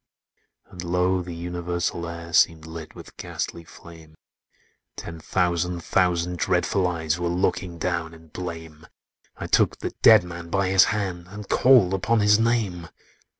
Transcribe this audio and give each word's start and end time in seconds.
"And 0.65 0.83
lo! 0.83 1.21
the 1.21 1.35
universal 1.35 2.07
air 2.09 2.33
Seemed 2.33 2.65
lit 2.65 2.95
with 2.95 3.15
ghastly 3.17 3.63
flame; 3.63 4.15
Ten 4.97 5.19
thousand 5.19 5.83
thousand 5.83 6.39
dreadful 6.39 6.87
eyes 6.87 7.19
Were 7.19 7.27
looking 7.27 7.77
down 7.77 8.15
in 8.15 8.29
blame: 8.29 8.87
I 9.37 9.45
took 9.45 9.77
the 9.77 9.91
dead 10.01 10.23
man 10.23 10.49
by 10.49 10.69
his 10.69 10.85
hand, 10.85 11.27
And 11.29 11.47
called 11.47 11.93
upon 11.93 12.21
his 12.21 12.39
name! 12.39 12.87